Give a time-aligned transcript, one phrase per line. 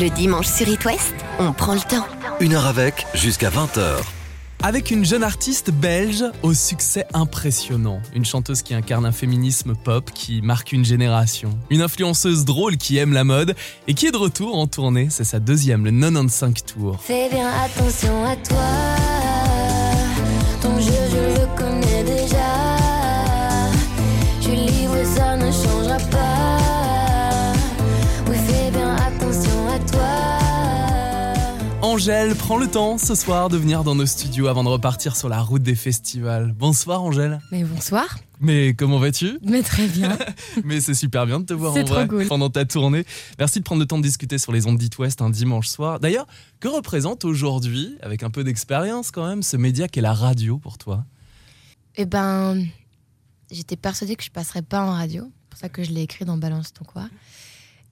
[0.00, 2.06] Le dimanche sur It West, on prend le temps.
[2.38, 3.96] Une heure avec, jusqu'à 20h.
[4.62, 8.00] Avec une jeune artiste belge au succès impressionnant.
[8.14, 11.50] Une chanteuse qui incarne un féminisme pop qui marque une génération.
[11.70, 13.56] Une influenceuse drôle qui aime la mode
[13.88, 15.08] et qui est de retour en tournée.
[15.10, 17.00] C'est sa deuxième, le 95 Tour.
[17.02, 18.56] Fais bien attention à toi.
[20.62, 21.07] Ton jeu,
[31.98, 35.28] Angèle prend le temps ce soir de venir dans nos studios avant de repartir sur
[35.28, 36.52] la route des festivals.
[36.52, 37.40] Bonsoir Angèle.
[37.50, 38.20] Mais bonsoir.
[38.38, 39.40] Mais comment vas-tu?
[39.42, 40.16] Mais très bien.
[40.64, 42.28] Mais c'est super bien de te voir en trop vrai cool.
[42.28, 43.04] pendant ta tournée.
[43.40, 45.98] Merci de prendre le temps de discuter sur les ondes d'It West un dimanche soir.
[45.98, 46.28] D'ailleurs,
[46.60, 50.78] que représente aujourd'hui, avec un peu d'expérience quand même, ce média qu'est la radio pour
[50.78, 51.04] toi?
[51.96, 52.64] Eh ben,
[53.50, 55.24] j'étais persuadée que je passerais pas en radio.
[55.24, 57.08] C'est pour ça que je l'ai écrit dans Balance ton quoi.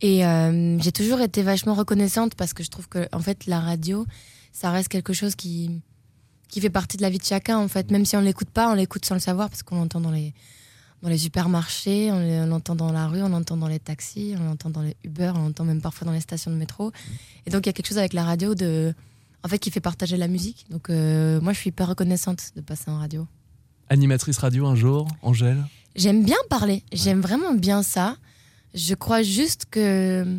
[0.01, 3.61] Et euh, j'ai toujours été vachement reconnaissante parce que je trouve que en fait la
[3.61, 4.07] radio,
[4.53, 5.81] ça reste quelque chose qui
[6.49, 7.91] qui fait partie de la vie de chacun en fait.
[7.91, 10.35] Même si on l'écoute pas, on l'écoute sans le savoir parce qu'on l'entend dans les
[11.03, 14.71] dans les supermarchés, on l'entend dans la rue, on l'entend dans les taxis, on l'entend
[14.71, 16.93] dans les Uber, on l'entend même parfois dans les stations de métro.
[17.47, 18.95] Et donc il y a quelque chose avec la radio de
[19.43, 20.67] en fait qui fait partager la musique.
[20.71, 23.27] Donc euh, moi je suis hyper reconnaissante de passer en radio.
[23.89, 25.65] Animatrice radio un jour, Angèle?
[25.95, 28.17] J'aime bien parler, j'aime vraiment bien ça.
[28.77, 30.39] Je crois juste que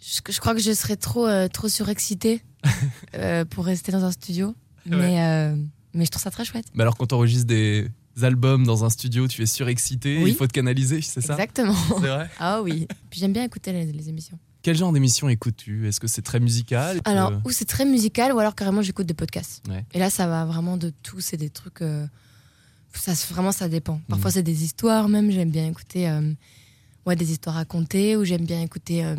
[0.00, 2.42] je, je crois que je serais trop euh, trop surexcitée
[3.14, 4.54] euh, pour rester dans un studio,
[4.86, 5.54] mais euh,
[5.94, 6.66] mais je trouve ça très chouette.
[6.74, 7.88] Mais alors quand tu enregistres des
[8.22, 10.30] albums dans un studio, tu es surexcité, Oui.
[10.30, 11.34] il faut te canaliser, c'est ça?
[11.34, 11.74] Exactement.
[11.88, 12.28] C'est vrai?
[12.40, 12.86] Ah oui.
[13.10, 14.38] Puis j'aime bien écouter les, les émissions.
[14.62, 15.88] Quel genre d'émission écoutes-tu?
[15.88, 17.00] Est-ce que c'est très musical?
[17.06, 19.62] Alors, ou c'est très musical, ou alors carrément j'écoute des podcasts.
[19.70, 19.84] Ouais.
[19.94, 21.20] Et là, ça va vraiment de tout.
[21.20, 21.80] C'est des trucs.
[21.80, 22.06] euh,
[22.92, 23.94] ça, vraiment, ça dépend.
[23.94, 24.02] Mhm.
[24.08, 25.30] Parfois, c'est des histoires, même.
[25.30, 26.32] J'aime bien écouter euh,
[27.06, 29.04] ouais, des histoires racontées, ou j'aime bien écouter.
[29.04, 29.16] euh,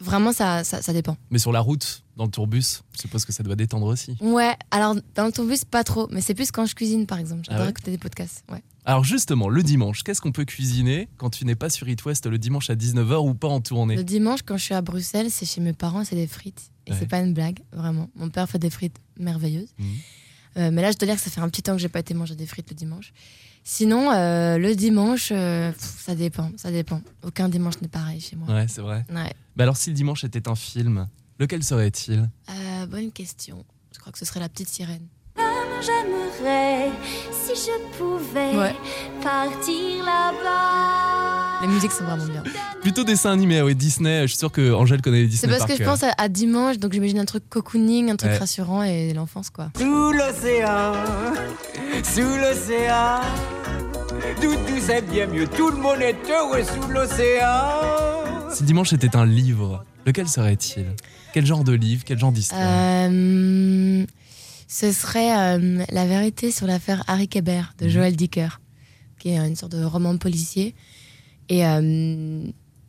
[0.00, 1.16] vraiment, ça, ça, ça dépend.
[1.30, 4.16] Mais sur la route, dans le tourbus, je suppose que ça doit détendre aussi.
[4.20, 6.08] Ouais, alors dans le tourbus, pas trop.
[6.10, 7.42] Mais c'est plus quand je cuisine, par exemple.
[7.44, 8.44] J'adore Ah ouais écouter des podcasts.
[8.50, 8.62] Ouais.
[8.86, 12.26] Alors justement, le dimanche, qu'est-ce qu'on peut cuisiner quand tu n'es pas sur It West
[12.26, 13.96] le dimanche à 19h ou pas en tournée?
[13.96, 16.70] Le dimanche, quand je suis à Bruxelles, c'est chez mes parents, c'est des frites.
[16.86, 16.96] Et Ouais.
[17.00, 18.10] c'est pas une blague, vraiment.
[18.14, 19.70] Mon père fait des frites merveilleuses.
[19.78, 19.86] Mhm.
[20.56, 21.98] Euh, mais là, je dois dire que ça fait un petit temps que j'ai pas
[22.00, 23.12] été manger des frites le dimanche.
[23.66, 27.00] Sinon, euh, le dimanche, euh, pff, ça dépend, ça dépend.
[27.22, 28.46] Aucun dimanche n'est pareil chez moi.
[28.54, 29.06] Ouais, c'est vrai.
[29.10, 29.32] Ouais.
[29.56, 31.08] Bah alors si le dimanche était un film,
[31.38, 32.28] lequel serait-il?
[32.50, 33.64] Euh, bonne question.
[33.94, 35.06] Je crois que ce serait la petite sirène.
[35.80, 36.90] J'aimerais,
[37.32, 38.74] si je pouvais, Ouais.
[39.22, 41.13] partir là-bas.
[41.66, 42.42] Les musiques sont vraiment bien.
[42.82, 44.22] Plutôt dessin animé, oui, Disney.
[44.22, 46.12] Je suis sûr que Angèle connaît les C'est Disney parce par que je pense à,
[46.18, 48.36] à dimanche, donc j'imagine un truc cocooning, un truc Ouais.
[48.38, 49.70] rassurant et l'enfance, quoi.
[49.78, 50.92] Sous l'océan,
[52.02, 53.20] sous l'océan,
[54.42, 55.46] tout, tout c'est bien mieux.
[55.46, 58.50] Tout le monde est heureux sous l'océan.
[58.50, 60.84] Si dimanche était un livre, lequel serait-il?
[61.32, 62.60] Quel genre de livre Quel genre d'histoire?
[62.62, 64.04] Euh,
[64.68, 67.90] ce serait euh, La vérité sur l'affaire Harry Kéber de Mhm.
[67.90, 68.60] Joël Dicker,
[69.18, 70.74] qui est une sorte de roman policier.
[71.48, 72.44] Et euh,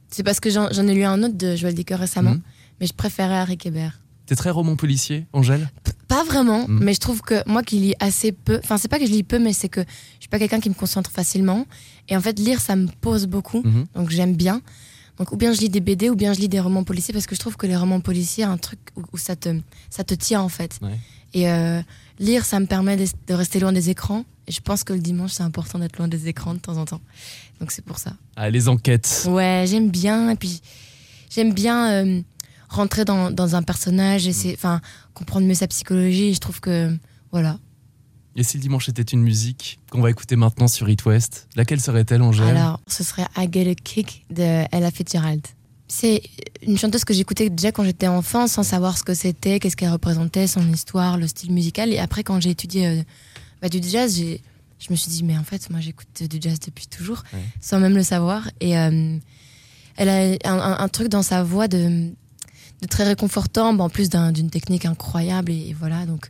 [0.10, 2.42] c'est parce que j'en ai lu un autre de Joël Dicker récemment, Mhm.
[2.80, 3.90] mais je préférais Harry Kéber.
[4.26, 5.70] T'es très roman policier, Angèle?
[6.08, 6.80] Pas vraiment, Mhm.
[6.84, 9.24] mais je trouve que moi qui lis assez peu, enfin c'est pas que je lis
[9.24, 11.66] peu, mais c'est que je suis pas quelqu'un qui me concentre facilement.
[12.10, 13.86] Et en fait, lire, ça me pose beaucoup, Mhm.
[13.96, 14.62] donc j'aime bien.
[15.18, 17.26] Donc ou bien je lis des BD ou bien je lis des romans policiers parce
[17.26, 19.50] que je trouve que les romans policiers, un truc où, où ça, te,
[19.90, 20.78] ça te tient en fait.
[20.82, 21.00] Ouais.
[21.34, 21.82] Et euh,
[22.20, 24.26] lire, ça me permet de, de rester loin des écrans.
[24.48, 27.02] Je pense que le dimanche, c'est important d'être loin des écrans de temps en temps.
[27.60, 28.14] Donc c'est pour ça.
[28.36, 29.26] Ah, les enquêtes.
[29.28, 30.30] Ouais, j'aime bien.
[30.30, 30.62] Et puis,
[31.30, 32.22] j'aime bien euh,
[32.70, 34.82] rentrer dans, dans un personnage, essayer, enfin,
[35.14, 36.26] comprendre mieux sa psychologie.
[36.26, 36.96] Et je trouve que,
[37.32, 37.58] voilà.
[38.36, 41.80] Et si le dimanche était une musique qu'on va écouter maintenant sur It West, laquelle
[41.80, 42.56] serait-elle, Angèle?
[42.58, 45.42] Alors, ce serait I Get a Kick de Ella Fitzgerald.
[45.88, 46.22] C'est
[46.62, 49.92] une chanteuse que j'écoutais déjà quand j'étais enfant, sans savoir ce que c'était, qu'est-ce qu'elle
[49.92, 51.94] représentait, son histoire, le style musical.
[51.94, 53.04] Et après, quand j'ai étudié euh,
[53.66, 54.42] bah, du jazz, j'ai-
[54.78, 57.40] je me suis dit, mais en fait, moi, j'écoute du jazz depuis toujours, Ouais.
[57.62, 58.48] sans même le savoir.
[58.60, 59.18] Et euh,
[59.98, 60.20] elle a
[60.52, 62.10] un, un- un truc dans sa voix de,
[62.82, 65.52] de très réconfortant, bah, en plus d'un- d'une technique incroyable.
[65.52, 66.28] Et, et voilà, donc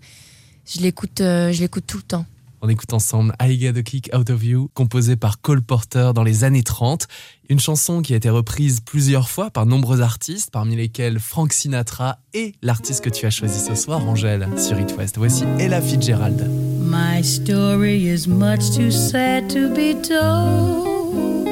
[0.65, 2.25] je l'écoute euh, je l'écoute tout le temps.
[2.61, 6.23] On écoute ensemble I Get a Kick Out of You, composée par Cole Porter dans
[6.23, 7.07] les années 30.
[7.49, 12.17] Une chanson qui a été reprise plusieurs fois par nombreux artistes, parmi lesquels Frank Sinatra
[12.33, 15.17] et l'artiste que tu as choisi ce soir, Angèle, sur It West.
[15.17, 16.74] Voici Ella Fitzgerald.
[17.01, 21.45] My story is much too sad to be told,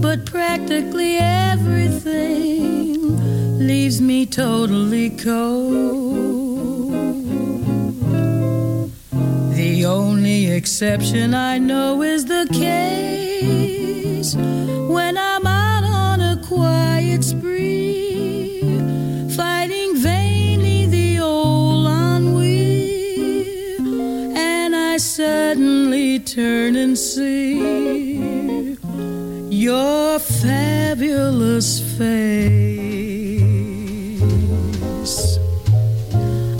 [0.00, 2.94] but practically everything
[3.58, 6.92] leaves me totally cold.
[9.60, 17.79] The only exception I know is the case when I'm out on a quiet spree.
[26.18, 28.76] Turn and see
[29.50, 32.58] your fabulous face.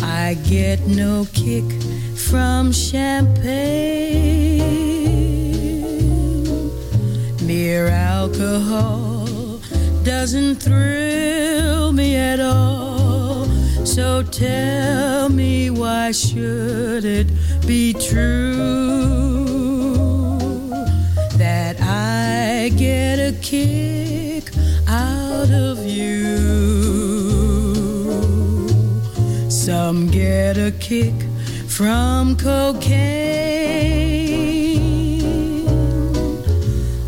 [0.02, 1.64] I get no kick
[2.16, 3.40] from champagne.
[7.46, 9.26] Mere alcohol
[10.04, 12.99] doesn't thrill me at all.
[13.94, 17.26] So tell me why should it
[17.66, 18.54] be true
[21.36, 24.52] that I get a kick
[24.86, 26.38] out of you?
[29.50, 31.14] Some get a kick
[31.66, 32.78] from cocaine.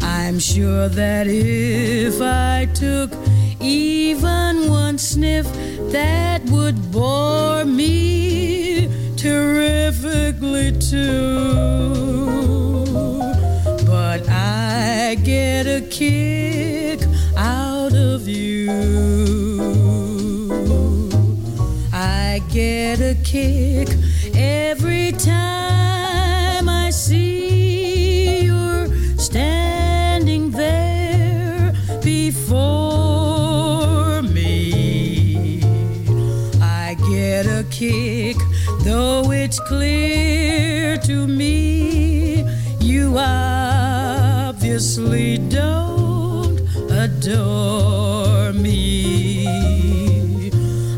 [0.02, 3.12] I'm sure that if I took
[3.61, 5.46] even one sniff,
[5.93, 11.59] that would bore me terrifically too.
[13.85, 17.00] But I get a kick
[17.37, 18.70] out of you.
[21.93, 23.88] I get a kick
[37.12, 38.37] get a kick,
[38.85, 42.43] though it's clear to me
[42.81, 44.59] you obviously
[45.38, 46.59] don't
[46.91, 49.47] adore me.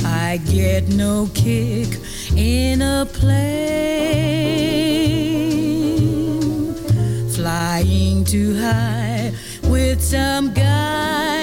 [0.04, 1.88] I get no kick
[2.36, 3.54] in a plane
[7.36, 9.32] flying too high
[9.64, 11.33] with some guy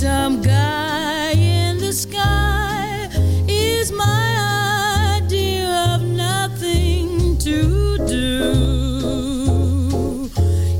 [0.00, 3.06] some guy in the sky
[3.46, 8.30] is my idea of nothing to do.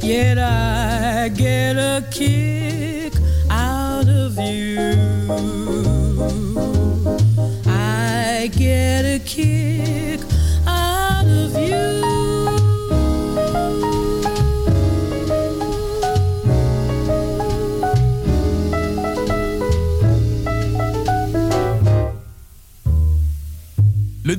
[0.00, 2.59] Yet I get a kick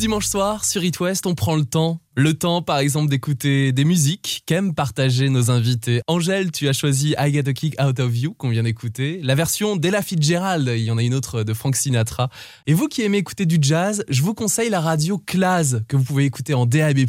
[0.02, 2.02] dimanche soir, sur It West, on prend le temps.
[2.16, 6.02] Le temps, par exemple, d'écouter des musiques qu'aiment partager nos invités.
[6.08, 9.20] Angèle, tu as choisi I Get a Kick Out of You, qu'on vient d'écouter.
[9.22, 12.30] La version d'Ella Fitzgerald, il y en a une autre de Frank Sinatra.
[12.66, 16.04] Et vous qui aimez écouter du jazz, je vous conseille la radio Claz, que vous
[16.04, 17.06] pouvez écouter en DAB+,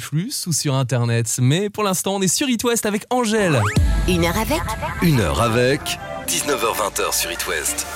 [0.47, 1.39] ou sur Internet.
[1.41, 3.59] Mais pour l'instant, on est sur It West avec Angèle.
[4.07, 4.61] Une heure avec
[5.01, 5.81] Une heure avec
[6.29, 7.87] 19h20 sur It West.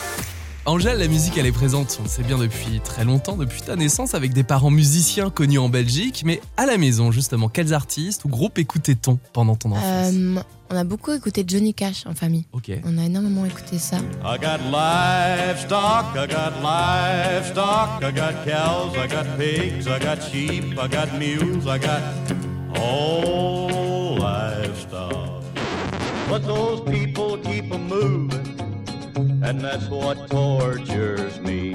[0.67, 3.77] Angèle, la musique, elle est présente, on le sait bien depuis très longtemps, depuis ta
[3.77, 6.25] naissance, avec des parents musiciens connus en Belgique.
[6.27, 9.85] Mais à la maison, justement, quels artistes ou groupes écoutait-on pendant ton enfance?
[10.13, 12.47] Euh, on a beaucoup écouté Johnny Cash en famille.
[12.85, 13.99] On a énormément écouté ça.
[14.25, 20.65] I got livestock, I got livestock, I got cows, I got pigs, I got sheep,
[20.73, 22.03] I got mules, I got
[22.77, 25.45] all livestock.
[26.29, 28.46] But those people keep a moving,
[29.47, 31.73] and that's what tortures me.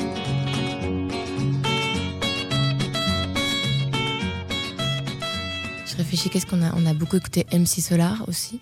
[5.86, 6.74] Je réfléchis, qu'est-ce qu'on a?
[6.76, 8.60] On a beaucoup écouté MC Solar aussi.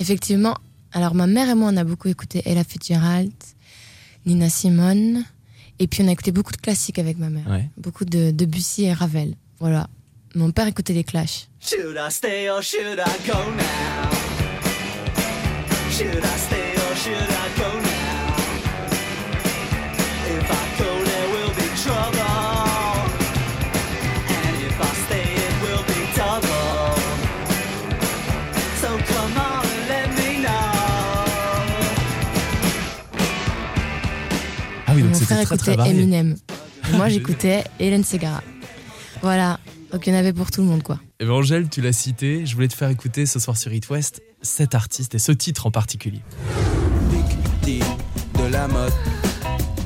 [0.00, 0.56] Effectivement,
[0.92, 3.32] alors ma mère et moi, on a beaucoup écouté Ella Fitzgerald,
[4.24, 5.24] Nina Simone.
[5.78, 7.46] Et puis on a écouté beaucoup de classiques avec ma mère.
[7.48, 7.68] Ouais.
[7.76, 9.34] Beaucoup de Debussy et Ravel.
[9.60, 9.88] Voilà.
[10.34, 11.48] Mon père écoutait les Clash.
[11.60, 14.10] Should I stay or should I go now?
[15.90, 16.25] Should
[35.26, 35.92] frère très, très écoutait varié.
[36.02, 36.36] Eminem.
[36.92, 38.42] Moi, j'écoutais Hélène Segara.
[39.22, 39.58] Voilà.
[39.92, 40.98] Donc il y en avait pour tout le monde, quoi.
[41.20, 43.88] Eh ben, Angèle, tu l'as cité, je voulais te faire écouter ce soir sur It
[43.88, 46.20] West cet artiste et ce titre en particulier.
[47.10, 47.84] Victime
[48.38, 48.92] de la mode.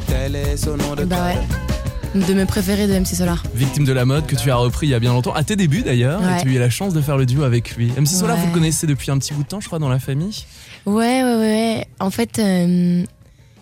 [0.07, 2.21] Tel est son nom de Bah ouais.
[2.21, 3.45] De mes préférés de MC Solar.
[3.55, 5.55] Victime de la mode que tu as repris il y a bien longtemps, à tes
[5.55, 7.93] débuts d'ailleurs, et tu as eu la chance de faire le duo avec lui.
[7.97, 8.43] MC Solar, Ouais.
[8.43, 10.45] vous le connaissez depuis un petit bout de temps, je crois, dans la famille?
[10.87, 11.87] Ouais, ouais, ouais, ouais.
[12.01, 13.05] En fait, euh,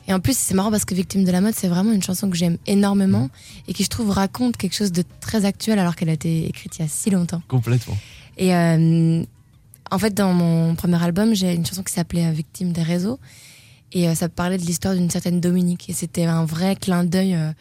[0.09, 2.31] et en plus, c'est marrant parce que Victime de la mode, c'est vraiment une chanson
[2.31, 3.29] que j'aime énormément
[3.69, 6.79] et qui, je trouve, raconte quelque chose de très actuel alors qu'elle a été écrite
[6.79, 7.43] il y a si longtemps.
[7.47, 7.97] Complètement.
[8.39, 9.23] Et euh,
[9.91, 13.19] en fait, dans mon premier album, j'ai une chanson qui s'appelait euh, Victime des réseaux.
[13.93, 15.91] Et euh, ça parlait de l'histoire d'une certaine Dominique.
[15.91, 17.53] Et c'était un vrai clin d'œil euh,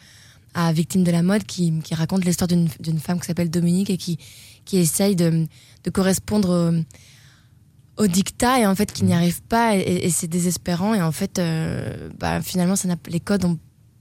[0.54, 3.90] à Victime de la mode qui, qui raconte l'histoire d'une d'une femme qui s'appelle Dominique
[3.90, 4.18] et qui,
[4.64, 5.46] qui essaye de,
[5.84, 6.72] de correspondre
[7.98, 9.76] au, dictat et en fait qui n'y arrive pas.
[9.76, 10.94] Et, et c'est désespérant.
[10.94, 13.58] Et en fait, euh, bah, finalement, ça les codes ont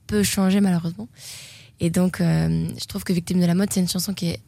[0.07, 1.07] peu changé malheureusement.
[1.79, 4.39] Et donc, euh, je trouve que Victime de la mode, c'est une chanson qui est,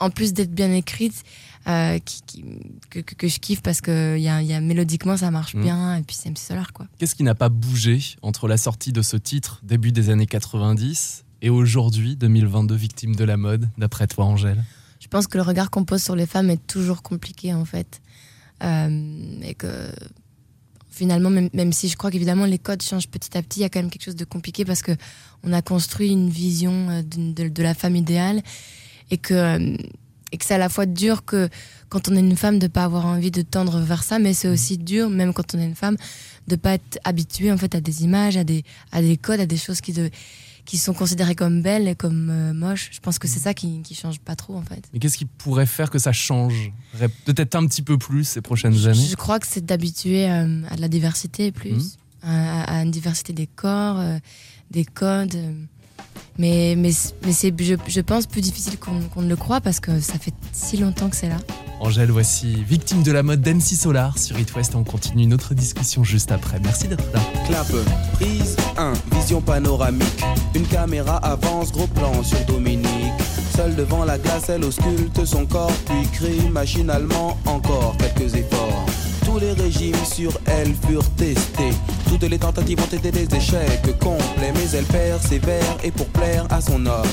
[0.00, 1.22] en plus d'être bien écrite,
[1.68, 2.44] euh, qui, qui-
[2.90, 5.62] que, que, que je kiffe parce que y a, y a, mélodiquement ça marche Mhm.
[5.62, 6.86] bien et puis c'est MC Solar quoi.
[6.98, 11.24] Qu'est-ce qui n'a pas bougé entre la sortie de ce titre, début des années 90,
[11.40, 14.64] et aujourd'hui, 2022, victime de la mode, d'après toi, Angèle?
[14.98, 18.00] Je pense que le regard qu'on pose sur les femmes est toujours compliqué en fait.
[18.62, 19.90] Euh, et que
[20.90, 23.64] finalement, même, même si je crois qu'évidemment les codes changent petit à petit, il y
[23.64, 24.92] a quand même quelque chose de compliqué parce que
[25.42, 28.42] on a construit une vision euh, de, de la femme idéale
[29.10, 29.76] et que, euh,
[30.30, 31.48] et que c'est à la fois dur que
[31.88, 34.48] quand on est une femme de pas avoir envie de tendre vers ça, mais c'est
[34.48, 35.96] aussi dur, même quand on est une femme,
[36.48, 39.46] de pas être habitué en fait à des images, à des, à des codes, à
[39.46, 40.08] des choses qui, de,
[40.64, 42.90] qui sont considérées comme belles et comme euh, moches.
[42.92, 44.88] Je pense que c'est ça qui, qui change pas trop en fait.
[44.92, 46.72] Mais qu'est-ce qui pourrait faire que ça change?
[47.24, 49.06] Peut-être un petit peu plus ces prochaines années?
[49.10, 53.32] Je crois que c'est d'habituer euh, à de la diversité plus, à, à une diversité
[53.32, 54.18] des corps, euh,
[54.70, 55.36] des codes.
[56.38, 56.90] Mais, mais,
[57.24, 60.14] mais c'est, je, je pense, plus difficile qu'on qu'on ne le croit parce que ça
[60.18, 61.36] fait si longtemps que c'est là.
[61.80, 64.74] Angèle, voici victime de la mode d'MC Solar sur It West.
[64.76, 66.60] On continue notre discussion juste après.
[66.62, 67.20] Merci d'être là.
[67.46, 67.66] Clap,
[68.14, 70.24] prise 1, vision panoramique.
[70.54, 72.86] Une caméra avance, gros plan sur Dominique.
[73.56, 78.86] Seule devant la glace, elle ausculte son corps, puis crie machinalement encore quelques efforts.
[79.24, 81.72] Tous les régimes sur elle furent testés.
[82.08, 86.60] Toutes les tentatives ont été des échecs complets, mais elle persévère et pour plaire à
[86.60, 87.06] son homme.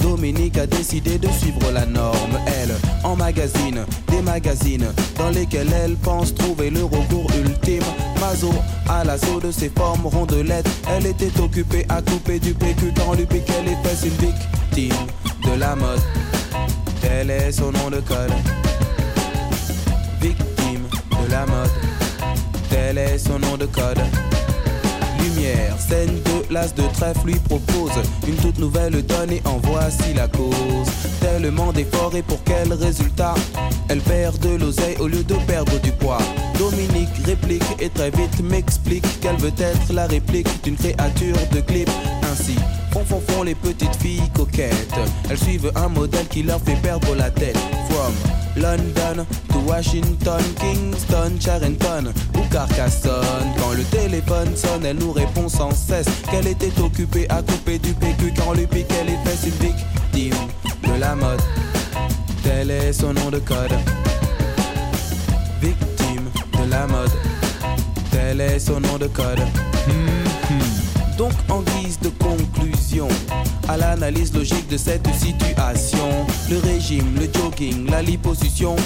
[0.00, 2.38] Dominique a décidé de suivre la norme.
[2.46, 2.74] Elle
[3.04, 4.86] emmagasine des magazines
[5.18, 7.82] dans lesquels elle pense trouver le recours ultime.
[8.20, 8.50] Mazo
[8.88, 10.68] à l'assaut de ses formes rondelettes.
[10.88, 14.04] Elle était occupée à couper du PQ quand lui piquait les fesses.
[14.04, 15.06] Une victime
[15.44, 16.00] de la mode.
[17.00, 18.32] Tel est son nom de code.
[22.70, 24.00] Tel est son nom de code.
[25.20, 27.92] Lumière, scène de l'as de trèfle lui propose
[28.26, 30.88] une toute nouvelle donne et en voici la cause.
[31.20, 33.34] Tellement d'efforts et pour quel résultat?
[33.88, 36.18] Elle perd de l'oseille au lieu de perdre du poids.
[36.58, 41.90] Dominique réplique et très vite m'explique qu'elle veut être la réplique d'une créature de clip.
[42.30, 42.56] Ainsi,
[42.92, 44.94] font font font les petites filles coquettes.
[45.30, 47.58] Elles suivent un modèle qui leur fait perdre la tête.
[47.88, 53.48] From London to Washington, Kingston, Charenton ou Carcassonne.
[53.58, 57.94] Quand le téléphone sonne, elle nous répond sans cesse qu'elle était occupée à couper du
[57.94, 59.46] PQ quand lui piquait les fesses.
[59.46, 60.48] Une victime
[60.82, 61.40] de la mode,
[62.42, 63.72] tel est son nom de code.
[65.60, 67.12] Victime de la mode,
[68.10, 69.40] tel est son nom de code.
[69.86, 70.17] Mhm.
[71.18, 73.08] Donc en guise de conclusion
[73.68, 76.08] à l'analyse logique de cette situation,
[76.48, 78.76] le régime, le jogging, la liposuction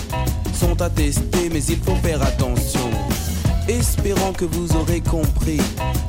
[0.55, 2.91] sont attestés mais il faut faire attention.
[3.69, 5.61] Espérons que vous aurez compris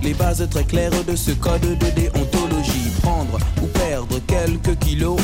[0.02, 2.90] les bases très claires de ce code de déontologie.
[3.02, 5.20] Prendre ou perdre quelques kilos,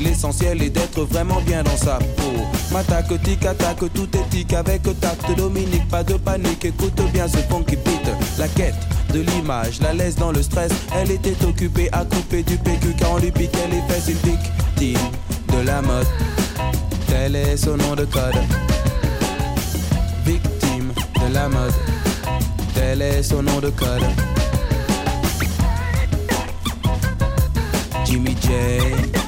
[0.00, 2.46] l'essentiel est d'être vraiment bien dans sa peau.
[2.72, 5.36] M'attaque, tic, attaque, tout éthique avec tact.
[5.36, 8.08] Dominique, pas de panique, écoute bien ce funky beat.
[8.38, 8.74] La quête
[9.12, 10.70] de l'image, la laisse dans le stress.
[10.94, 14.08] Elle était occupée à couper du PQ quand on lui piquait les fesses.
[14.08, 15.10] Une victime
[15.48, 16.06] de la mode,
[17.06, 18.36] tel est son nom de code.
[20.24, 21.74] Victime de la mode,
[22.74, 24.04] tel est son nom de code.
[28.04, 29.19] Jimmy J.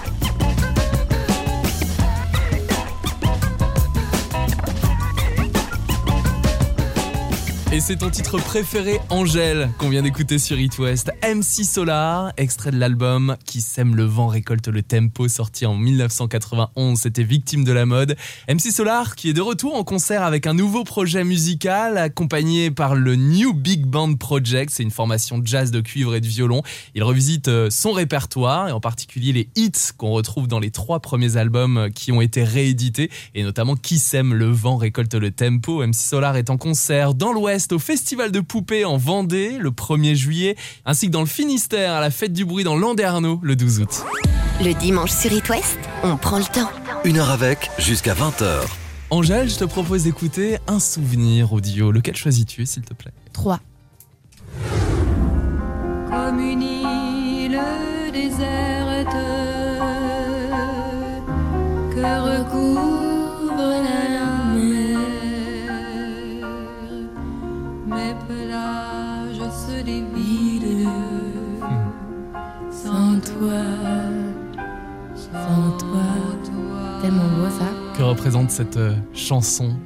[7.74, 11.10] Et c'est ton titre préféré, Angèle, qu'on vient d'écouter sur It West.
[11.22, 17.00] MC Solar, extrait de l'album Qui sème le vent récolte le tempo, sorti en 1991.
[17.00, 18.14] C'était victime de la mode.
[18.46, 22.94] MC Solar, qui est de retour en concert avec un nouveau projet musical, accompagné par
[22.94, 24.70] le New Big Band Project.
[24.70, 26.60] C'est une formation jazz de cuivre et de violon.
[26.94, 31.00] Il revisite euh, son répertoire, et en particulier les hits qu'on retrouve dans les trois
[31.00, 35.30] premiers albums euh, qui ont été réédités, et notamment Qui sème le vent récolte le
[35.30, 35.82] tempo.
[35.82, 40.14] MC Solar est en concert dans l'Ouest au Festival de Poupées en Vendée le 1er
[40.14, 43.80] juillet, ainsi que dans le Finistère à la Fête du Bruit dans Landerneau le 12
[43.80, 44.04] août.
[44.60, 46.70] Le dimanche sur It West, on prend le temps.
[47.04, 48.62] Une heure avec, jusqu'à 20h.
[49.10, 51.92] Angèle, je te propose d'écouter un souvenir audio.
[51.92, 53.12] Lequel choisis-tu, s'il te plaît?
[53.32, 53.60] 3.
[56.12, 57.60] comme une île
[58.12, 59.16] déserte
[61.94, 63.11] que recouvre
[78.02, 79.76] Que représente cette euh, chanson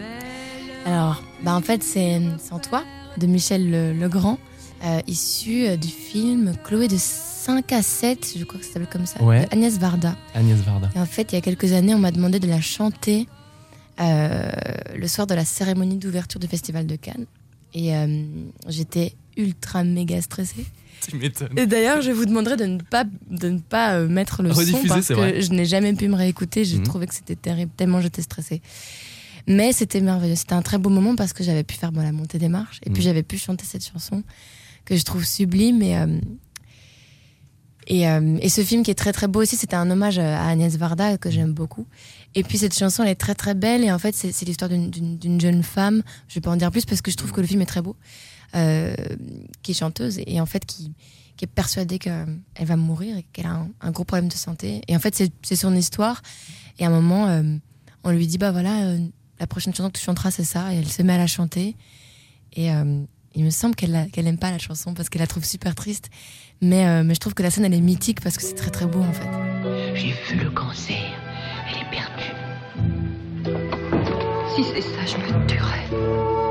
[0.87, 2.82] Alors, bah en fait, c'est Sans toi
[3.18, 4.38] de Michel Le- Legrand,
[4.87, 8.88] euh, issu euh, du film Chloé de 5 à 7, je crois que ça s'appelle
[8.88, 9.44] comme ça, Ouais.
[9.44, 10.16] de Agnès Varda.
[10.35, 10.88] Agnès Varda.
[10.96, 13.28] Et en fait, il y a quelques années, on m'a demandé de la chanter
[14.00, 14.50] euh,
[14.96, 17.26] le soir de la cérémonie d'ouverture du Festival de Cannes.
[17.75, 18.25] Et euh,
[18.66, 20.66] j'étais ultra méga stressée.
[21.08, 21.56] Tu m'étonnes.
[21.58, 24.88] Et d'ailleurs, je vous demanderai de ne pas, de ne pas euh, mettre le Rediffuser,
[24.88, 25.42] son parce que vrai.
[25.42, 26.64] je n'ai jamais pu me réécouter.
[26.64, 26.82] J'ai Mhm.
[26.84, 28.62] trouvé que c'était terrible, tellement j'étais stressée.
[29.46, 30.34] Mais c'était merveilleux.
[30.36, 32.80] C'était un très beau moment parce que j'avais pu faire bon, la montée des marches
[32.84, 33.04] et puis Mhm.
[33.08, 34.24] j'avais pu chanter cette chanson
[34.84, 35.82] que je trouve sublime.
[35.82, 36.18] Et, euh,
[37.88, 40.44] et, euh, et ce film qui est très très beau aussi, c'était un hommage à
[40.48, 41.86] Agnès Varda que j'aime beaucoup.
[42.34, 43.84] Et puis cette chanson, elle est très très belle.
[43.84, 46.02] Et en fait, c'est l'histoire d'une- jeune femme.
[46.26, 47.82] Je vais pas en dire plus parce que je trouve que le film est très
[47.82, 47.94] beau.
[48.54, 48.94] Euh,
[49.62, 50.92] qui est chanteuse et en fait qui,
[51.36, 54.82] qui est persuadée qu'elle va mourir et qu'elle a un, gros problème de santé.
[54.88, 56.22] Et en fait, c'est son histoire.
[56.78, 57.42] Et à un moment, euh,
[58.04, 58.98] on lui dit bah voilà, euh,
[59.40, 60.73] la prochaine chanson que tu chanteras, c'est ça.
[60.73, 61.76] Et elle se met à la chanter.
[62.54, 62.71] Et
[63.34, 66.08] il me semble qu'elle qu'elle aime pas la chanson parce qu'elle la trouve super triste.
[66.62, 68.86] Mais, mais je trouve que la scène, elle est mythique parce que c'est très très
[68.86, 69.28] beau en fait.
[69.94, 70.97] J'ai vu le cancer.
[71.68, 72.32] Elle est perdue.
[74.54, 76.46] Si c'est ça, je me tuerais.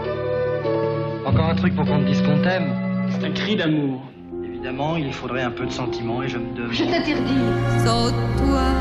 [1.56, 2.74] Un truc pour qu'on te dise qu'on t'aime
[3.10, 4.02] C'est un cri d'amour.
[4.44, 6.74] Évidemment, il faudrait un peu de sentiment et je me demande.
[6.74, 7.86] Je t'interdis.
[7.86, 8.74] Sans toi,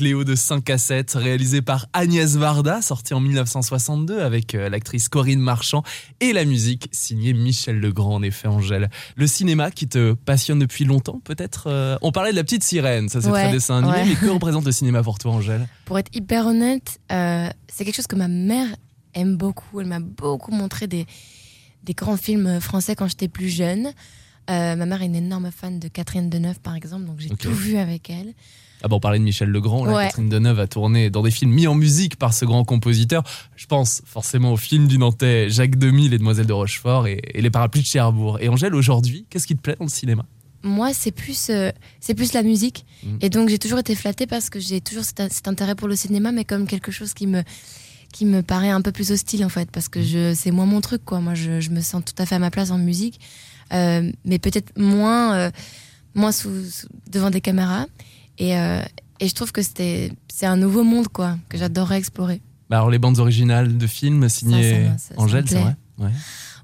[0.00, 5.10] Cléo de 5 à 7, réalisé par Agnès Varda, sorti en 1962 avec euh, l'actrice
[5.10, 5.82] Corinne Marchand
[6.20, 8.88] et la musique signée Michel Legrand, en effet, Angèle.
[9.16, 13.10] Le cinéma qui te passionne depuis longtemps, peut-être euh, On parlait de la petite sirène,
[13.10, 14.04] ça c'est Ouais, très dessin animé, ouais.
[14.06, 15.68] mais que représente le cinéma pour toi, Angèle?
[15.84, 18.68] Pour être hyper honnête, euh, c'est quelque chose que ma mère
[19.12, 19.82] aime beaucoup.
[19.82, 21.04] Elle m'a beaucoup montré des,
[21.84, 23.88] des grands films français quand j'étais plus jeune.
[24.48, 27.52] Euh, ma mère est une énorme fan de Catherine Deneuve, par exemple, donc j'ai tout
[27.52, 28.32] vu avec elle.
[28.82, 30.06] Ah bah on parlait de Michel Legrand, Ouais.
[30.06, 33.22] Catherine Deneuve a tourné dans des films mis en musique par ce grand compositeur.
[33.56, 37.42] Je pense forcément au film du Nantais Jacques Demy, Les Demoiselles de Rochefort et, et
[37.42, 38.38] Les Parapluies de Cherbourg.
[38.40, 40.24] Et Angèle, aujourd'hui, qu'est-ce qui te plaît dans le cinéma?
[40.62, 42.84] Moi, c'est plus, euh, c'est plus la musique.
[43.02, 43.16] Mm.
[43.22, 45.96] Et donc, j'ai toujours été flattée parce que j'ai toujours cet, cet intérêt pour le
[45.96, 47.42] cinéma, mais comme quelque chose qui me,
[48.12, 50.80] qui me paraît un peu plus hostile, en fait, parce que je, c'est moins mon
[50.82, 51.20] truc, quoi.
[51.20, 53.20] Moi, je, je me sens tout à fait à ma place en musique,
[53.72, 55.50] euh, mais peut-être moins, euh,
[56.14, 57.86] moins sous, sous- devant des caméras.
[58.40, 58.82] Et, euh,
[59.20, 62.40] et je trouve que c'était, c'est un nouveau monde, quoi, que j'adorerais explorer.
[62.68, 65.76] Bah Alors les bandes originales de films signées ça, ça, ça me Angèle, c'est vrai
[65.98, 66.10] Ouais.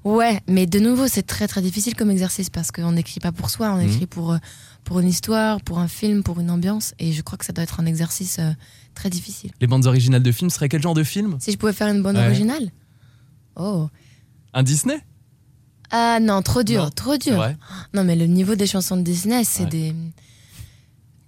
[0.03, 3.49] Ouais, mais de nouveau, c'est très très difficile comme exercice parce qu'on n'écrit pas pour
[3.49, 3.87] soi, on Mhm.
[3.89, 4.37] écrit pour, euh,
[4.83, 6.93] pour une histoire, pour un film, pour une ambiance.
[6.97, 8.51] Et je crois que ça doit être un exercice euh,
[8.95, 9.51] très difficile.
[9.61, 11.37] Les bandes originales de films seraient quel genre de film?
[11.39, 12.25] Si je pouvais faire une bande Ouais.
[12.25, 12.71] originale?
[13.57, 13.89] Oh.
[14.53, 14.99] Un Disney?
[15.91, 17.45] Ah non, trop dur, Non, trop dur.
[17.93, 19.93] Non, mais le niveau des chansons de Disney, c'est des.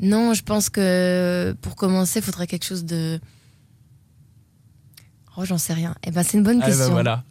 [0.02, 3.20] Non, je pense que pour commencer, il faudrait quelque chose de.
[5.38, 5.96] Oh, j'en sais rien.
[6.06, 6.92] Eh ben, c'est une bonne Ah bah question.
[6.92, 7.24] voilà.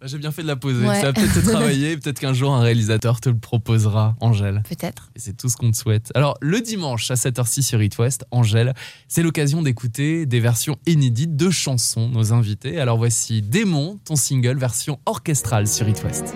[0.00, 0.84] Bah, J'ai bien fait de la poser.
[0.86, 1.00] Ouais.
[1.00, 4.62] Ça va peut-être te travailler, peut-être qu'un jour un réalisateur te le proposera, Angèle.
[4.68, 5.10] Peut-être.
[5.14, 6.10] Et c'est tout ce qu'on te souhaite.
[6.16, 8.74] Alors, le dimanche à 7h06 sur It West, Angèle,
[9.08, 12.80] c'est l'occasion d'écouter des versions inédites de chansons, nos invités.
[12.80, 16.34] Alors voici Démon, ton single, version orchestrale sur It West.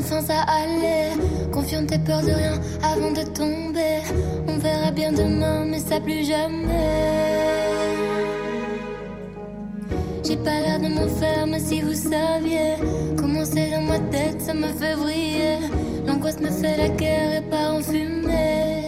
[0.00, 1.12] Enfin ça allait.
[1.52, 4.00] Confiante t'es peur de rien avant de tomber.
[4.48, 7.30] On verra bien demain, mais ça plus jamais.
[10.24, 12.76] J'ai pas l'air de m'en faire, mais si vous saviez
[13.16, 15.58] comment c'est dans ma tête, ça me fait vriller.
[16.06, 18.84] L'angoisse me fait la guerre et part en fumée.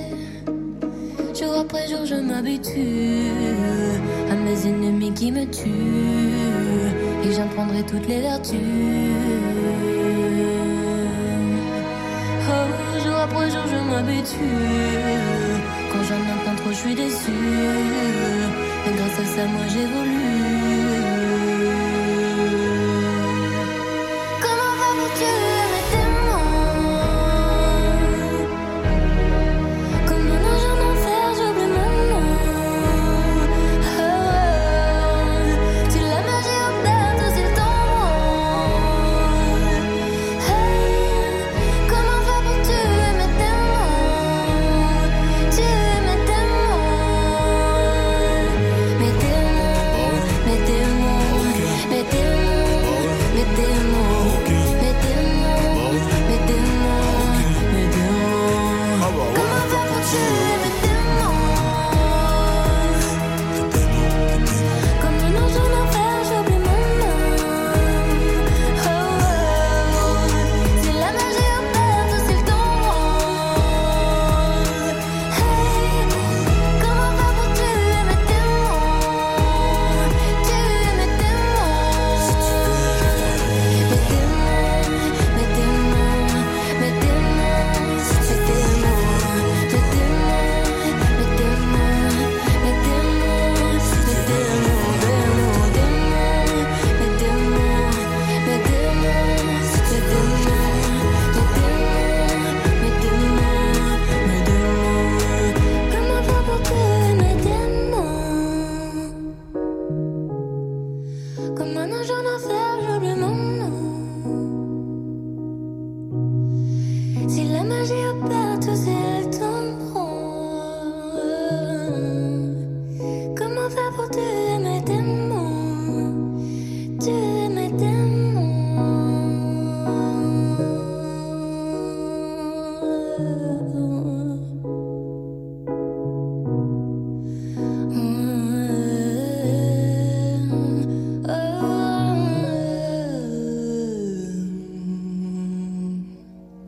[1.38, 3.32] Jour après jour, je m'habitue
[4.30, 5.68] à mes ennemis qui me tuent.
[7.24, 9.61] Et j'en prendrai toutes les vertus.
[13.50, 14.36] Je m'habitue.
[15.90, 17.32] Quand j'en entends trop, je suis déçu.
[18.86, 20.21] Et grâce à ça, moi j'évolue.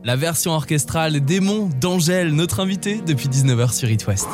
[0.05, 4.27] La version orchestrale Démon d'Angèle, notre invité depuis 19h sur It West.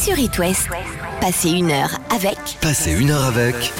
[0.00, 0.68] Sur It West,
[1.20, 2.38] passez une heure avec.
[2.60, 3.72] Passez une heure avec.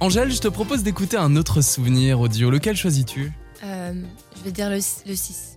[0.00, 2.50] Angèle, je te propose d'écouter un autre souvenir audio.
[2.50, 3.30] Lequel choisis-tu?
[3.62, 3.92] Euh,
[4.36, 5.56] je vais dire le, le 6.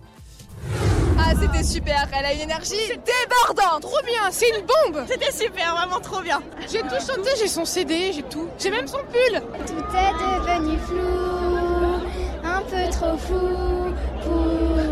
[1.18, 5.74] Ah, c'était super, elle a une énergie débordante, trop bien, c'est une bombe C'était super,
[5.74, 9.40] vraiment trop bien J'ai tout chanté, j'ai son CD, j'ai tout, j'ai même son pull
[9.66, 12.06] Tout est devenu flou,
[12.44, 14.91] un peu trop flou pour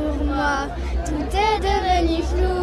[1.04, 2.60] Tout est devenu flou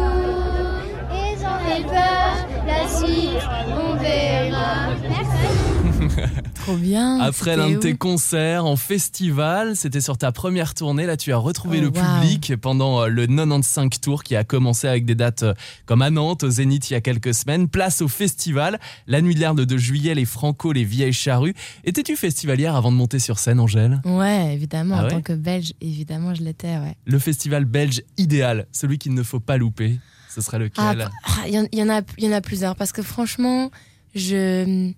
[1.14, 2.30] et j'en ai peur.
[2.66, 4.94] La suite, on verra.
[5.08, 6.32] Merci.
[6.68, 7.18] Trop bien.
[7.20, 11.06] Après l'un de tes concerts en festival, c'était sur ta première tournée.
[11.06, 11.92] Là, tu as retrouvé Oh, le wow.
[12.20, 15.54] public pendant euh, le 95 Tour qui a commencé avec des dates euh,
[15.86, 17.68] comme à Nantes, au Zénith il y a quelques semaines.
[17.68, 18.78] Place au festival.
[19.06, 21.54] La nuit de l'herbe de juillet, les Franco, les vieilles charrues.
[21.84, 24.02] Étais-tu festivalière avant de monter sur scène, Angèle?
[24.04, 26.96] Ouais, évidemment, Ah en ouais tant que belge, évidemment, je l'étais, ouais.
[27.06, 31.48] Le festival belge idéal, celui qu'il ne faut pas louper, ce serait Ah, lequel ah,
[31.48, 33.70] y, en- il y en a, il y en a plusieurs parce que franchement,
[34.14, 34.92] je,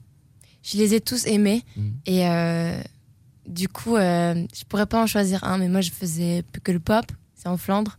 [0.62, 1.64] je les ai tous aimés
[2.06, 2.80] et euh,
[3.46, 6.80] du coup, euh, je pourrais pas en choisir un, mais moi je faisais que le
[6.80, 7.98] pop, c'est en Flandre,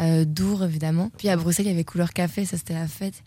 [0.00, 1.10] euh, Dour évidemment.
[1.16, 3.22] Puis à Bruxelles, il y avait Couleur Café, ça c'était la fête.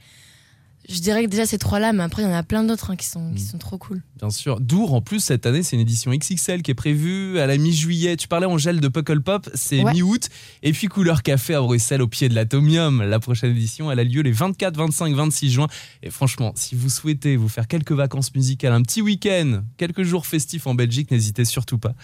[0.87, 2.95] Je dirais que déjà ces trois-là, mais après il y en a plein d'autres hein,
[2.95, 4.03] qui, sont, qui sont trop cool.
[4.19, 4.59] Bien sûr.
[4.59, 8.15] Dour, en plus, cette année, c'est une édition XXL qui est prévue à la mi-juillet.
[8.17, 9.93] Tu parlais, Angèle, de Puckle Pop, c'est Ouais.
[9.93, 10.29] mi-août.
[10.63, 13.01] Et puis Couleur Café à Bruxelles, au pied de l'Atomium.
[13.03, 15.67] La prochaine édition, elle a lieu les 24, 25, 26 juin.
[16.03, 20.25] Et franchement, si vous souhaitez vous faire quelques vacances musicales, un petit week-end, quelques jours
[20.25, 21.95] festifs en Belgique, n'hésitez surtout pas.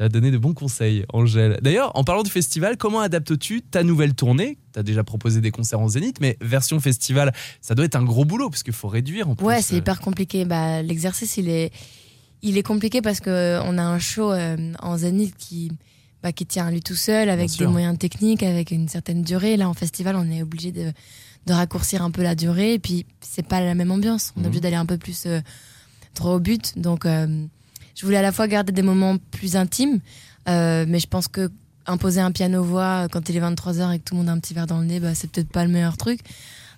[0.00, 1.58] T'as donné de bons conseils, Angèle.
[1.60, 4.56] D'ailleurs, en parlant du festival, comment adaptes-tu ta nouvelle tournée?
[4.72, 8.24] T'as déjà proposé des concerts en Zénith, mais version festival, ça doit être un gros
[8.24, 9.34] boulot, parce qu'il faut réduire en.
[9.42, 10.46] Ouais, c'est euh, hyper compliqué.
[10.46, 11.70] Bah, L'exercice, il est,
[12.40, 15.70] il est compliqué parce que on a un show euh, en Zénith qui,
[16.22, 19.58] bah, qui tient à lui tout seul, avec des moyens techniques, avec une certaine durée.
[19.58, 20.94] Là, en festival, on est obligé de,
[21.46, 22.72] de raccourcir un peu la durée.
[22.72, 24.32] Et puis, c'est pas la même ambiance.
[24.34, 24.46] On est Mhm.
[24.46, 25.40] obligé d'aller un peu plus euh,
[26.14, 26.78] droit au but.
[26.78, 27.44] Donc, euh,
[27.96, 30.00] je voulais à la fois garder des moments plus intimes,
[30.48, 31.50] euh, mais je pense que
[31.86, 34.54] imposer un piano-voix quand il est 23h et que tout le monde a un petit
[34.54, 36.20] verre dans le nez, bah, c'est peut-être pas le meilleur truc.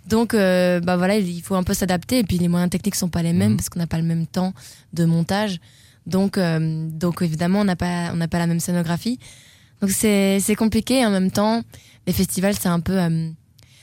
[0.08, 2.18] Donc, euh, bah voilà, il faut un peu s'adapter.
[2.18, 3.56] Et puis, les moyens techniques sont pas les mêmes Mhm.
[3.56, 4.52] parce qu'on n'a pas le même temps
[4.94, 5.60] de montage.
[6.06, 9.18] Donc, euh, donc évidemment, on n'a pas, on n'a pas la même scénographie.
[9.80, 11.00] Donc, c'est c'est compliqué.
[11.00, 11.62] Et en même temps,
[12.06, 12.98] les festivals, c'est un peu.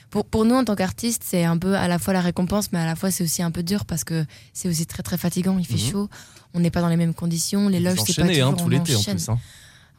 [0.09, 2.79] Pour, pour nous, en tant qu'artistes, c'est un peu à la fois la récompense, mais
[2.79, 5.57] à la fois, c'est aussi un peu dur parce que c'est aussi très, très fatigant.
[5.59, 5.91] Il fait Mhm.
[5.91, 6.09] chaud.
[6.53, 7.69] On n'est pas dans les mêmes conditions.
[7.69, 9.29] Les loges, c'est pas hein, toujours tout on l'été en plus.
[9.29, 9.37] hein.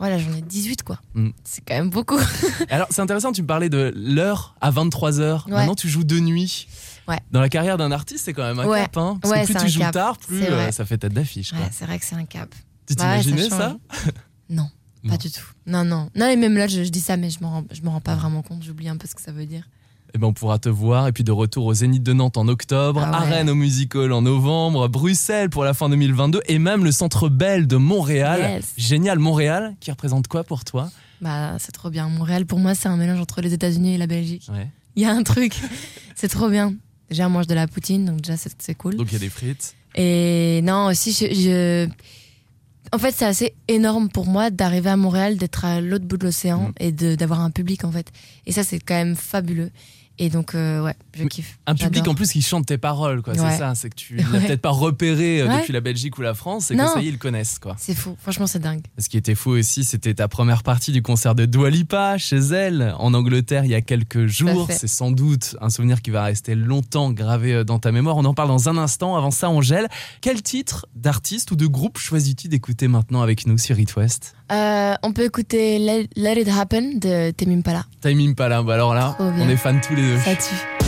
[0.01, 0.99] Voilà, j'en ai 18, quoi.
[1.15, 1.29] Mm.
[1.45, 2.19] C'est quand même beaucoup.
[2.71, 5.45] Alors, c'est intéressant, tu me parlais de l'heure à 23h.
[5.45, 5.51] Ouais.
[5.53, 6.67] Maintenant, tu joues de nuit.
[7.07, 7.19] Ouais.
[7.31, 8.81] Dans la carrière d'un artiste, c'est quand même un Ouais.
[8.81, 8.97] cap.
[8.97, 9.93] Hein, parce Ouais, que plus tu joues cap.
[9.93, 11.53] tard, plus euh, ça fait tête d'affiche.
[11.53, 12.49] Ouais, c'est vrai que c'est un cap.
[12.87, 13.77] Tu Bah t'imaginais ça.
[14.49, 14.69] Non,
[15.09, 15.45] pas du tout.
[15.67, 16.09] Non, non.
[16.17, 18.43] Non, et même là, je, je dis ça, mais je m'en rends, rends pas vraiment
[18.43, 18.63] compte.
[18.65, 19.65] J'oublie un peu ce que ça veut dire.
[20.15, 21.07] Eh ben, on pourra te voir.
[21.09, 23.21] Et puis de retour au Zénith de Nantes en octobre, Ah à.
[23.21, 27.29] Rennes au Music Hall en novembre, Bruxelles pour la fin 2022 et même le Centre
[27.29, 28.41] Bell de Montréal.
[28.57, 28.73] Yes.
[28.77, 30.91] Génial, Montréal, qui représente quoi pour toi?
[31.21, 32.09] Bah, c'est trop bien.
[32.09, 34.49] Montréal, pour moi, c'est un mélange entre les États-Unis et la Belgique.
[34.53, 34.69] Ouais.
[34.97, 35.55] Il y a un truc.
[36.15, 36.75] c'est trop bien.
[37.09, 38.97] Déjà, on mange de la poutine, donc déjà, c'est cool.
[38.97, 39.75] Donc il y a des frites.
[39.97, 41.27] Et non, aussi, je.
[41.35, 41.89] je-
[42.93, 46.25] En fait, c'est assez énorme pour moi d'arriver à Montréal, d'être à l'autre bout de
[46.25, 46.73] l'océan Mm.
[46.81, 48.11] et d'avoir un public, en fait.
[48.47, 49.71] Et ça, c'est quand même fabuleux.
[50.23, 51.59] Et donc, euh, ouais, je kiffe.
[51.67, 53.33] Un public en plus qui chante tes paroles, quoi.
[53.35, 54.47] C'est ça, c'est que tu l'as Ouais.
[54.47, 55.61] peut-être pas repéré euh, Ouais.
[55.61, 57.75] depuis la Belgique ou la France et que ça y est, ils le connaissent, quoi.
[57.79, 58.17] C'est fou.
[58.21, 58.83] Franchement, c'est dingue.
[58.99, 62.37] Ce qui était fou aussi, c'était ta première partie du concert de Dua Lipa chez
[62.37, 64.69] elle en Angleterre il y a quelques jours.
[64.71, 68.19] C'est sans doute un souvenir qui va rester longtemps gravé euh, dans ta mémoire.
[68.19, 69.17] On en parle dans un instant.
[69.17, 69.89] Avant ça, Angèle,
[70.21, 74.35] quel titre d'artiste ou de groupe choisis-tu d'écouter maintenant avec nous sur It West?
[74.53, 76.09] Euh, on peut écouter Let,
[76.41, 77.87] It Happen de Tame Impala.
[78.03, 80.10] Time Impala, bah alors là, on est fans tous les deux.
[80.19, 80.80] Ça tue.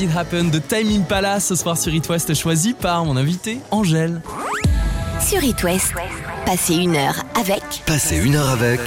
[0.00, 3.58] Let It Happen de Time Impala ce soir sur It West, choisi par mon invité
[3.70, 4.22] Angèle.
[5.20, 5.92] Sur It West,
[6.46, 7.62] passez une heure avec.
[7.84, 8.80] Passez une heure avec.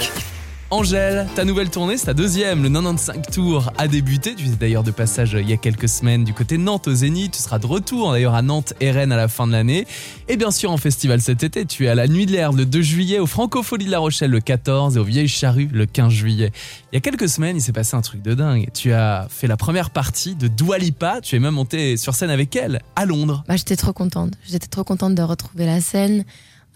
[0.70, 2.62] Angèle, ta nouvelle tournée, c'est ta deuxième.
[2.62, 4.34] Le 95 Tour a débuté.
[4.34, 6.94] Tu étais d'ailleurs de passage euh, il y a quelques semaines du côté Nantes au
[6.94, 7.32] Zénith.
[7.32, 9.86] Tu seras de retour d'ailleurs à Nantes et Rennes à la fin de l'année.
[10.28, 12.66] Et bien sûr en festival cet été, tu es à la Nuit de l'Herbe le
[12.66, 16.10] 2 juillet, au Francophonie de La Rochelle le 14 et au Vieilles Charrues le 15
[16.12, 16.50] juillet.
[16.92, 18.68] Il y a quelques semaines, il s'est passé un truc de dingue.
[18.74, 21.20] Tu as fait la première partie de Dua Lipa.
[21.20, 23.44] Tu es même monté sur scène avec elle à Londres.
[23.46, 24.32] Bah, j'étais trop contente.
[24.48, 26.24] J'étais trop contente de retrouver la scène.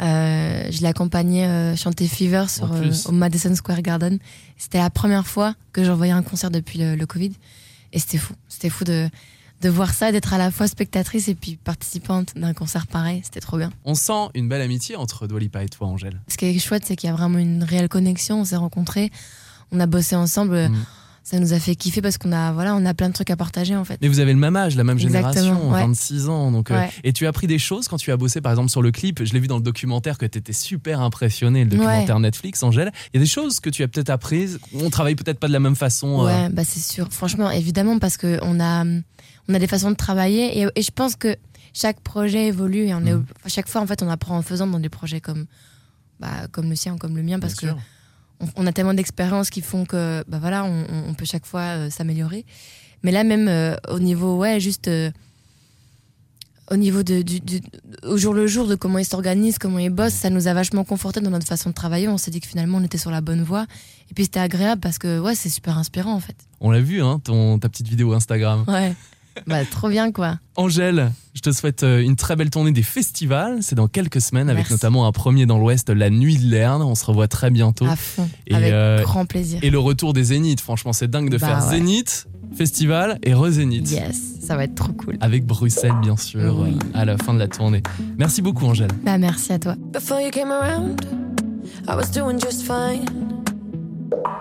[0.01, 4.19] Euh, je l'accompagnais euh, chanter Fever sur, euh, au Madison Square Garden.
[4.57, 7.33] C'était la première fois que j'envoyais un concert depuis le, le Covid.
[7.93, 8.35] Et c'était fou.
[8.49, 9.09] C'était fou de,
[9.61, 13.23] de voir ça, d'être à la fois spectatrice et puis participante d'un concert pareil.
[13.25, 13.71] C'était trop bien.
[13.85, 16.21] On sent une belle amitié entre Dua Lipa et toi, Angèle.
[16.29, 18.41] Ce qui est chouette, c'est qu'il y a vraiment une réelle connexion.
[18.41, 19.11] On s'est rencontrés,
[19.73, 20.69] on a bossé ensemble.
[20.69, 20.85] Mm.
[21.31, 23.37] Ça nous a fait kiffer parce qu'on a, voilà, on a plein de trucs à
[23.37, 23.99] partager en fait.
[24.01, 25.81] Mais vous avez le même âge, la même Exactement, génération, ouais.
[25.83, 26.51] 26 ans.
[26.51, 28.81] Donc, euh, et tu as appris des choses quand tu as bossé, par exemple, sur
[28.81, 29.23] le clip.
[29.23, 32.23] Je l'ai vu dans le documentaire que tu étais super impressionné, le documentaire Ouais.
[32.23, 32.91] Netflix, Angèle.
[33.13, 34.59] Il y a des choses que tu as peut-être apprises.
[34.73, 36.23] On travaille peut-être pas de la même façon.
[36.23, 37.09] euh, Ouais, bah c'est sûr.
[37.11, 40.91] Franchement, évidemment, parce que on a, on a des façons de travailler et, et je
[40.91, 41.37] pense que
[41.75, 43.27] chaque projet évolue et on est, Mm.
[43.45, 45.45] à chaque fois, en fait, on apprend en faisant dans des projets comme,
[46.21, 47.79] bah, comme le sien ou comme le mien parce que sûr.
[48.57, 52.45] On, a tellement d'expériences qui font que, bah voilà, on peut chaque fois euh, s'améliorer.
[53.03, 55.11] Mais là, même euh, au niveau, ouais, juste euh,
[56.71, 57.63] au niveau de, du, du-
[58.03, 60.85] au jour le jour de comment ils s'organisent, comment ils bossent, ça nous a vachement
[60.85, 62.09] conforté dans notre façon de travailler.
[62.09, 63.67] On s'est dit que finalement, on était sur la bonne voie.
[64.11, 66.37] Et puis c'était agréable parce que, ouais, c'est super inspirant en fait.
[66.61, 68.65] On l'a vu, hein, ton, ta petite vidéo Instagram.
[68.69, 68.95] Ouais.
[69.47, 70.39] Bah, trop bien, quoi.
[70.57, 73.59] Angèle, je te souhaite euh, une très belle tournée des festivals.
[73.63, 74.73] C'est dans quelques semaines, avec Merci.
[74.75, 76.83] notamment un premier dans l'Ouest, La Nuit de l'Erne.
[76.83, 77.87] On se revoit très bientôt.
[77.87, 78.29] À fond.
[78.47, 79.61] Et, avec euh, grand plaisir.
[79.63, 80.61] Et le retour des Zéniths.
[80.61, 81.77] Franchement, c'est dingue de Bah faire ouais.
[81.77, 83.91] Zénith, festival et re-Zénith.
[83.91, 85.17] Yes, ça va être trop cool.
[85.21, 86.77] Avec Bruxelles, bien sûr, Oui.
[86.77, 87.83] euh, à la fin de la tournée.
[88.19, 88.91] Merci beaucoup, Angèle.
[89.05, 89.77] Bah, merci à toi.
[89.93, 91.01] Before you came around,
[91.89, 93.05] I was doing just fine.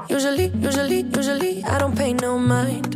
[0.10, 2.96] Usually, usually, usually, I don't pay no mind.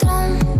[0.00, 0.53] Peut-être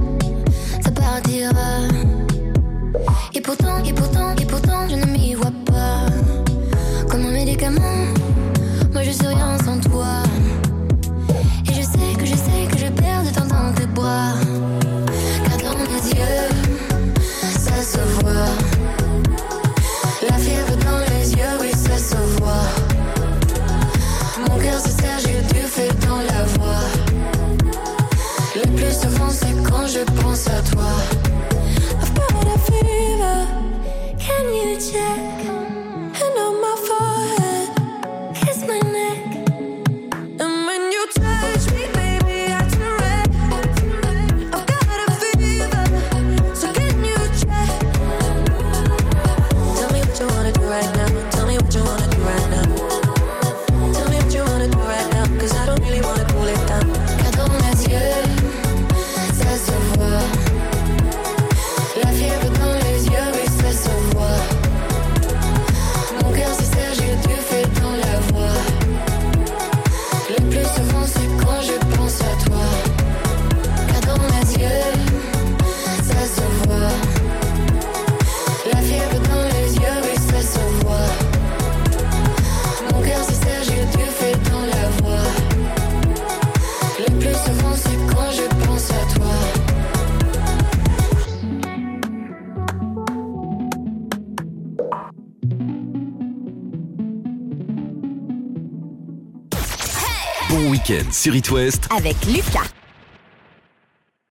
[101.10, 102.73] sur West Avec Lucas.